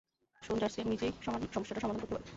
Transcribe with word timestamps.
শোন 0.41 0.57
ডার্সি, 0.57 0.77
আমি 0.81 0.91
নিজেই 0.91 1.11
সমস্যাটা 1.51 1.81
সমাধান 1.81 1.99
করতে 2.01 2.13
পারব। 2.13 2.25